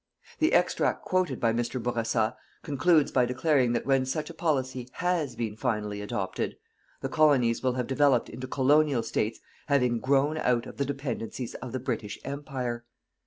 [0.39, 1.79] The extract quoted by Mr.
[1.79, 6.57] Bourassa concludes by declaring that when such a policy has been finally adopted,
[7.01, 11.71] the Colonies will have developed into Colonial States having grown out of the dependencies of
[11.71, 12.83] the British Empire.